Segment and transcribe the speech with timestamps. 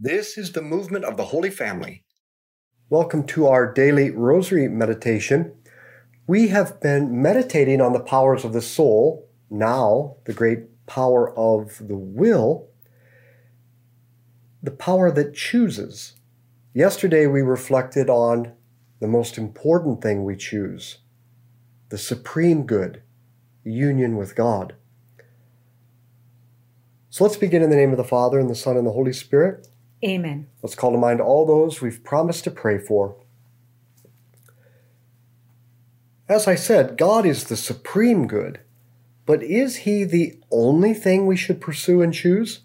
[0.00, 2.02] This is the movement of the Holy Family.
[2.90, 5.52] Welcome to our daily rosary meditation.
[6.26, 11.78] We have been meditating on the powers of the soul, now the great power of
[11.86, 12.70] the will,
[14.60, 16.14] the power that chooses.
[16.74, 18.52] Yesterday we reflected on
[18.98, 20.98] the most important thing we choose
[21.90, 23.00] the supreme good,
[23.62, 24.74] union with God.
[27.10, 29.12] So let's begin in the name of the Father, and the Son, and the Holy
[29.12, 29.68] Spirit.
[30.04, 30.48] Amen.
[30.62, 33.16] Let's call to mind all those we've promised to pray for.
[36.28, 38.60] As I said, God is the supreme good,
[39.26, 42.60] but is He the only thing we should pursue and choose?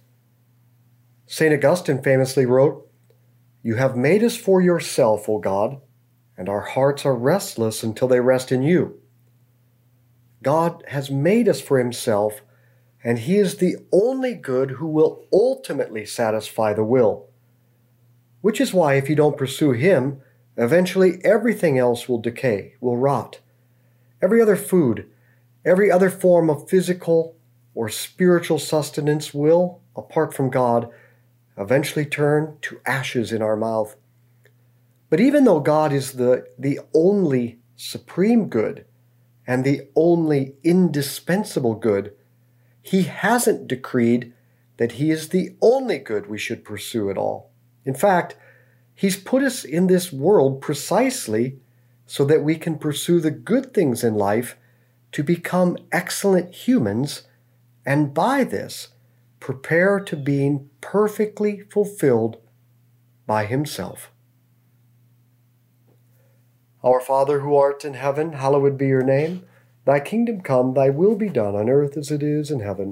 [1.28, 1.54] St.
[1.54, 2.90] Augustine famously wrote,
[3.62, 5.80] You have made us for yourself, O God,
[6.38, 9.00] and our hearts are restless until they rest in you.
[10.42, 12.42] God has made us for Himself
[13.04, 17.29] and He is the only good who will ultimately satisfy the will.
[18.42, 20.22] Which is why, if you don't pursue Him,
[20.58, 23.40] eventually everything else will decay, will rot.
[24.22, 25.10] Every other food,
[25.66, 27.36] every other form of physical
[27.76, 30.90] or spiritual sustenance will, apart from God,
[31.58, 33.96] eventually turn to ashes in our mouth.
[35.10, 38.86] But even though God is the, the only supreme good
[39.48, 42.14] and the only indispensable good,
[42.82, 44.34] he hasn't decreed
[44.78, 47.49] that He is the only good we should pursue at all.
[47.86, 48.36] In fact,
[48.94, 51.60] He's put us in this world precisely
[52.06, 54.58] so that we can pursue the good things in life
[55.14, 57.24] to become excellent humans,
[57.86, 58.90] and by this,
[59.40, 62.38] prepare to being perfectly fulfilled
[63.26, 64.12] by Himself.
[66.84, 69.46] Our Father who art in heaven, hallowed be your name.
[69.86, 72.92] Thy kingdom come, thy will be done on earth as it is in heaven.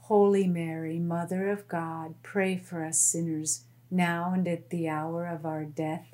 [0.11, 5.45] Holy Mary, Mother of God, pray for us sinners, now and at the hour of
[5.45, 6.13] our death.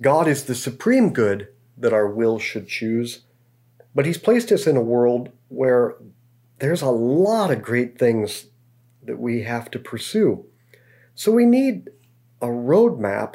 [0.00, 3.20] God is the supreme good that our will should choose,
[3.94, 5.96] but He's placed us in a world where
[6.58, 8.46] there's a lot of great things
[9.02, 10.44] that we have to pursue.
[11.14, 11.90] So we need
[12.40, 13.34] a roadmap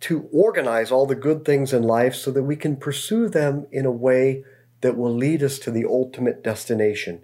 [0.00, 3.86] to organize all the good things in life so that we can pursue them in
[3.86, 4.44] a way
[4.82, 7.22] that will lead us to the ultimate destination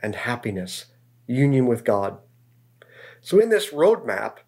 [0.00, 0.86] and happiness,
[1.28, 2.18] union with God.
[3.20, 4.38] So, in this roadmap,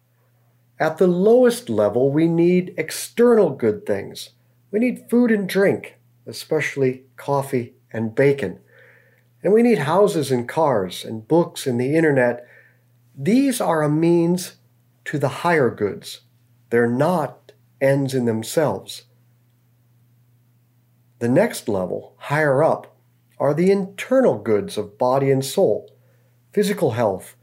[0.79, 4.31] at the lowest level, we need external good things.
[4.71, 8.59] We need food and drink, especially coffee and bacon.
[9.43, 12.47] And we need houses and cars and books and the internet.
[13.15, 14.55] These are a means
[15.05, 16.21] to the higher goods.
[16.69, 19.03] They're not ends in themselves.
[21.19, 22.95] The next level, higher up,
[23.39, 25.89] are the internal goods of body and soul
[26.53, 27.35] physical health,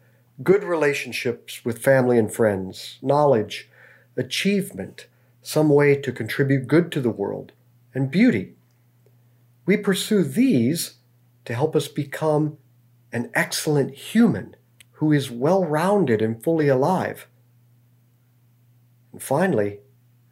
[0.42, 3.68] good relationships with family and friends, knowledge,
[4.16, 5.06] achievement,
[5.42, 7.52] some way to contribute good to the world,
[7.94, 8.54] and beauty.
[9.66, 10.94] We pursue these
[11.44, 12.58] to help us become
[13.12, 14.56] an excellent human
[14.92, 17.26] who is well rounded and fully alive.
[19.12, 19.80] And finally,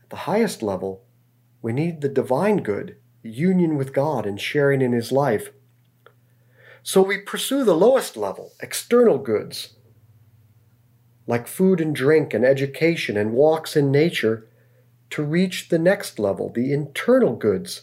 [0.03, 1.05] at the highest level,
[1.61, 5.51] we need the divine good, union with God and sharing in His life.
[6.83, 9.75] So we pursue the lowest level, external goods,
[11.29, 14.49] like food and drink and education and walks in nature,
[15.11, 17.83] to reach the next level, the internal goods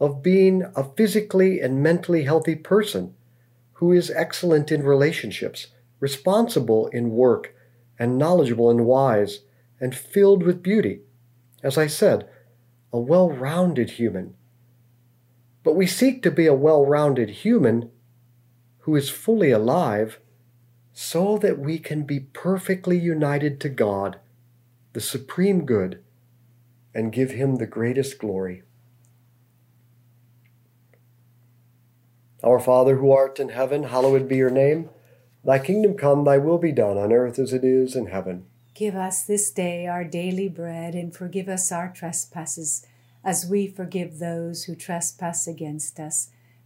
[0.00, 3.14] of being a physically and mentally healthy person
[3.74, 5.68] who is excellent in relationships,
[6.00, 7.54] responsible in work,
[7.98, 9.40] and knowledgeable and wise,
[9.80, 11.00] and filled with beauty.
[11.62, 12.28] As I said,
[12.92, 14.34] a well rounded human.
[15.62, 17.90] But we seek to be a well rounded human
[18.78, 20.18] who is fully alive
[20.92, 24.18] so that we can be perfectly united to God,
[24.92, 26.00] the supreme good,
[26.94, 28.62] and give Him the greatest glory.
[32.44, 34.90] Our Father who art in heaven, hallowed be your name.
[35.44, 38.46] Thy kingdom come, thy will be done on earth as it is in heaven.
[38.74, 42.84] Give us this day our daily bread, and forgive us our trespasses,
[43.24, 46.30] as we forgive those who trespass against us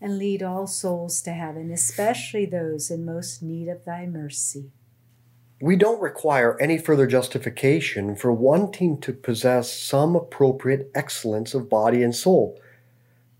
[0.00, 4.70] and lead all souls to heaven, especially those in most need of thy mercy.
[5.60, 12.02] we don't require any further justification for wanting to possess some appropriate excellence of body
[12.02, 12.60] and soul.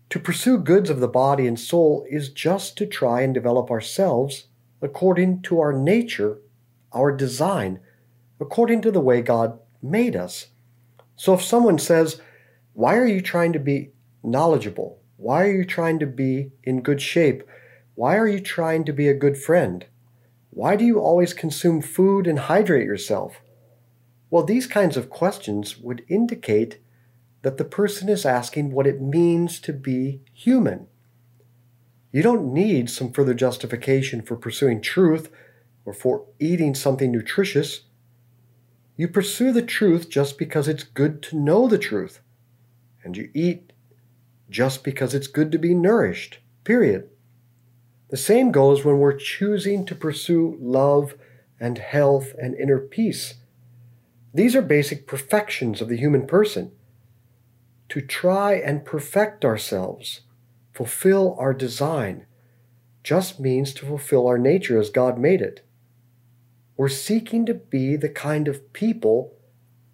[0.09, 4.47] To pursue goods of the body and soul is just to try and develop ourselves
[4.81, 6.39] according to our nature,
[6.93, 7.79] our design,
[8.39, 10.47] according to the way God made us.
[11.15, 12.21] So if someone says,
[12.73, 13.91] Why are you trying to be
[14.23, 14.99] knowledgeable?
[15.25, 17.41] Why are you trying to be in good shape?
[17.95, 19.83] Why are you trying to be a good friend?
[20.51, 23.41] Why do you always consume food and hydrate yourself?
[24.29, 26.77] Well, these kinds of questions would indicate
[27.41, 30.85] that the person is asking what it means to be human.
[32.11, 35.31] You don't need some further justification for pursuing truth
[35.85, 37.85] or for eating something nutritious.
[38.95, 42.19] You pursue the truth just because it's good to know the truth.
[43.03, 43.71] And you eat
[44.49, 47.09] just because it's good to be nourished, period.
[48.09, 51.15] The same goes when we're choosing to pursue love
[51.59, 53.35] and health and inner peace.
[54.33, 56.71] These are basic perfections of the human person.
[57.89, 60.21] To try and perfect ourselves,
[60.73, 62.25] fulfill our design,
[63.03, 65.65] just means to fulfill our nature as God made it.
[66.77, 69.33] We're seeking to be the kind of people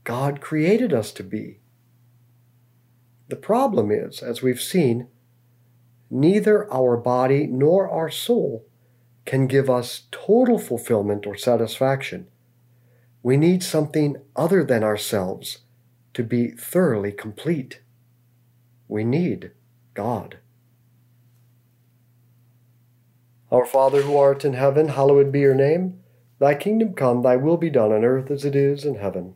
[0.04, 1.61] God created us to be.
[3.32, 5.08] The problem is, as we've seen,
[6.10, 8.66] neither our body nor our soul
[9.26, 12.28] can give us total fulfillment or satisfaction.
[13.24, 15.60] We need something other than ourselves
[16.14, 17.80] to be thoroughly complete.
[18.90, 19.52] We need
[19.94, 20.40] God.
[23.50, 26.02] Our Father who art in heaven, hallowed be your name.
[26.40, 29.36] Thy kingdom come, thy will be done on earth as it is in heaven.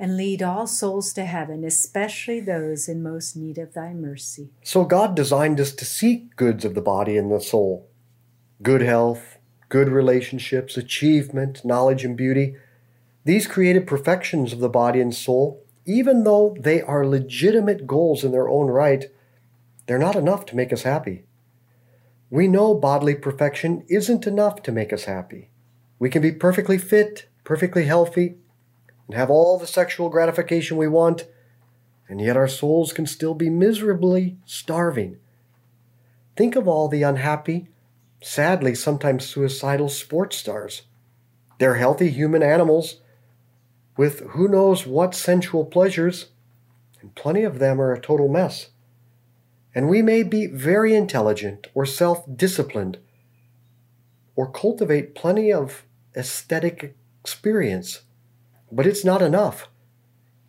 [0.00, 4.48] and lead all souls to heaven, especially those in most need of thy mercy.
[4.64, 7.86] So God designed us to seek goods of the body and the soul
[8.62, 9.38] good health,
[9.68, 12.56] good relationships, achievement, knowledge, and beauty.
[13.24, 18.32] These created perfections of the body and soul, even though they are legitimate goals in
[18.32, 19.06] their own right,
[19.86, 21.24] they're not enough to make us happy.
[22.28, 25.50] We know bodily perfection isn't enough to make us happy.
[25.98, 28.36] We can be perfectly fit, perfectly healthy,
[29.10, 31.26] and have all the sexual gratification we want,
[32.08, 35.18] and yet our souls can still be miserably starving.
[36.36, 37.66] Think of all the unhappy,
[38.22, 40.82] sadly sometimes suicidal sports stars.
[41.58, 43.00] They're healthy human animals
[43.96, 46.26] with who knows what sensual pleasures,
[47.00, 48.68] and plenty of them are a total mess.
[49.74, 52.98] And we may be very intelligent or self disciplined
[54.36, 55.82] or cultivate plenty of
[56.14, 58.02] aesthetic experience,
[58.72, 59.68] but it's not enough.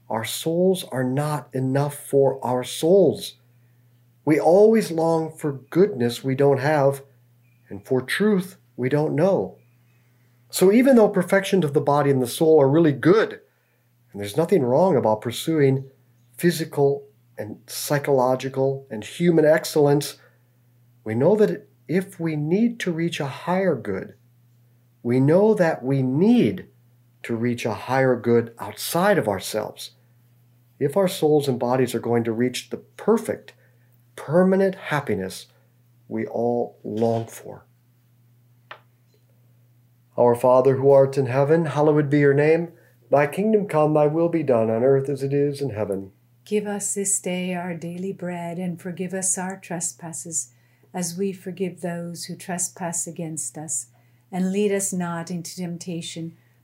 [0.10, 3.36] Our souls are not enough for our souls.
[4.26, 7.04] We always long for goodness we don't have
[7.70, 9.58] and for truth we don't know.
[10.50, 13.40] So, even though perfections of the body and the soul are really good,
[14.12, 15.90] and there's nothing wrong about pursuing
[16.36, 20.18] physical and psychological and human excellence,
[21.06, 24.16] we know that if we need to reach a higher good,
[25.04, 26.68] we know that we need
[27.24, 29.92] to reach a higher good outside of ourselves.
[30.80, 33.54] If our souls and bodies are going to reach the perfect,
[34.16, 35.48] permanent happiness
[36.08, 37.66] we all long for.
[40.18, 42.74] Our Father who art in heaven, hallowed be your name.
[43.10, 46.12] Thy kingdom come, thy will be done on earth as it is in heaven.
[46.44, 50.52] Give us this day our daily bread, and forgive us our trespasses,
[50.94, 53.88] as we forgive those who trespass against us.
[54.32, 56.36] And lead us not into temptation,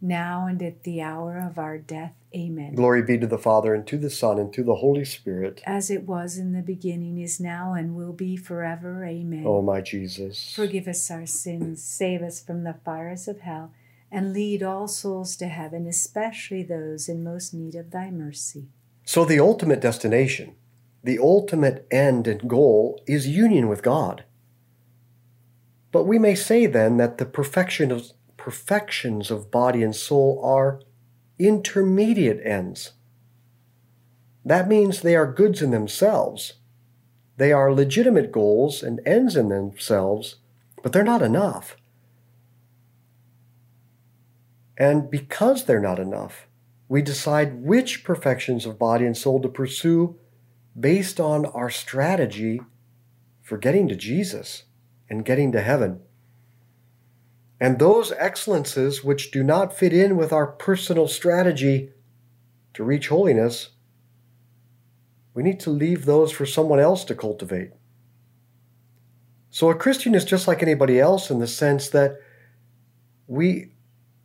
[0.00, 2.14] now and at the hour of our death.
[2.34, 2.74] Amen.
[2.74, 5.62] Glory be to the Father, and to the Son, and to the Holy Spirit.
[5.66, 9.04] As it was in the beginning, is now, and will be forever.
[9.04, 9.44] Amen.
[9.46, 10.52] O my Jesus.
[10.54, 13.72] Forgive us our sins, save us from the fires of hell,
[14.10, 18.68] and lead all souls to heaven, especially those in most need of thy mercy.
[19.04, 20.54] So, the ultimate destination,
[21.02, 24.24] the ultimate end and goal is union with God.
[25.90, 28.12] But we may say then that the perfection of,
[28.48, 30.80] perfections of body and soul are
[31.38, 32.92] intermediate ends.
[34.42, 36.54] That means they are goods in themselves.
[37.36, 40.36] They are legitimate goals and ends in themselves,
[40.82, 41.76] but they're not enough.
[44.78, 46.46] And because they're not enough,
[46.88, 50.16] we decide which perfections of body and soul to pursue
[50.80, 52.62] based on our strategy
[53.42, 54.62] for getting to Jesus
[55.10, 56.00] and getting to heaven.
[57.60, 61.90] And those excellences which do not fit in with our personal strategy
[62.74, 63.70] to reach holiness,
[65.34, 67.70] we need to leave those for someone else to cultivate.
[69.50, 72.18] So a Christian is just like anybody else in the sense that
[73.26, 73.72] we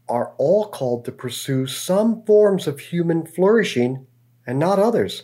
[0.07, 4.05] are all called to pursue some forms of human flourishing
[4.45, 5.23] and not others.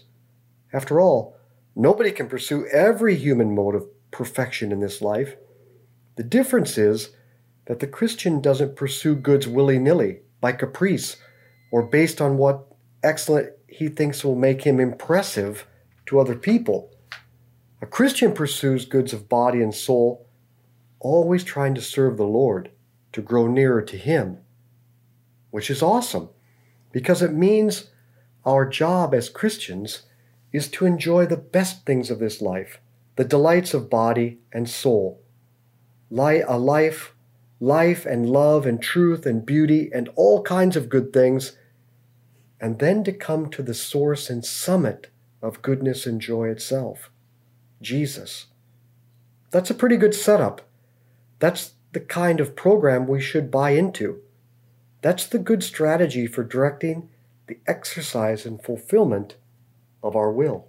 [0.72, 1.38] After all,
[1.76, 5.36] nobody can pursue every human mode of perfection in this life.
[6.16, 7.10] The difference is
[7.70, 11.18] that the Christian doesn't pursue goods willy nilly, by caprice,
[11.72, 12.66] or based on what
[13.04, 15.68] excellent he thinks will make him impressive
[16.08, 16.92] to other people.
[17.80, 20.28] A Christian pursues goods of body and soul,
[21.00, 22.72] always trying to serve the Lord,
[23.12, 24.40] to grow nearer to Him,
[25.52, 26.30] which is awesome
[26.92, 27.92] because it means
[28.46, 30.08] our job as Christians
[30.52, 32.80] is to enjoy the best things of this life,
[33.16, 35.22] the delights of body and soul.
[36.12, 37.14] A life,
[37.60, 41.58] life and love and truth and beauty and all kinds of good things,
[42.60, 45.08] and then to come to the source and summit
[45.42, 47.10] of goodness and joy itself
[47.82, 48.48] Jesus.
[49.52, 50.62] That's a pretty good setup.
[51.40, 54.22] That's the kind of program we should buy into.
[55.02, 57.10] That's the good strategy for directing
[57.48, 59.38] the exercise and fulfillment
[60.04, 60.68] of our will.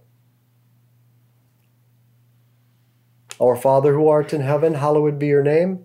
[3.40, 5.84] Our Father who art in heaven, hallowed be your name.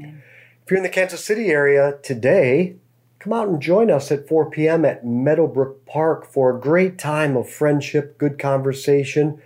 [0.71, 2.77] You're in the Kansas City area today,
[3.19, 4.85] come out and join us at 4 p.m.
[4.85, 9.41] at Meadowbrook Park for a great time of friendship, good conversation,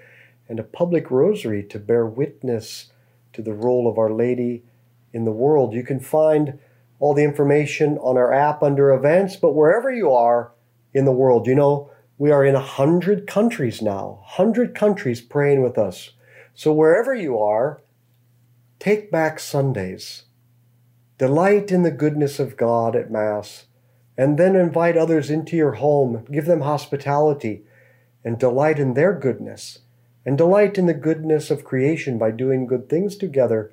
[0.47, 2.91] and a public rosary to bear witness
[3.33, 4.65] to the role of Our Lady
[5.13, 5.73] in the world.
[5.73, 6.59] You can find
[6.99, 10.51] all the information on our app under events, but wherever you are
[10.93, 15.63] in the world, you know, we are in a hundred countries now, hundred countries praying
[15.63, 16.11] with us.
[16.53, 17.81] So wherever you are,
[18.77, 20.24] take back Sundays
[21.17, 23.67] Delight in the goodness of God at Mass,
[24.17, 27.63] and then invite others into your home, give them hospitality,
[28.23, 29.79] and delight in their goodness,
[30.25, 33.71] and delight in the goodness of creation by doing good things together,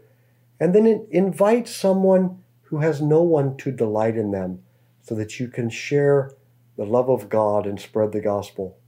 [0.61, 4.63] and then invite someone who has no one to delight in them
[5.01, 6.31] so that you can share
[6.77, 8.79] the love of God and spread the gospel.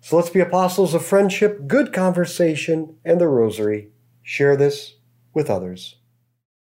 [0.00, 3.88] So let's be apostles of friendship, good conversation, and the rosary.
[4.22, 4.96] Share this
[5.32, 5.96] with others.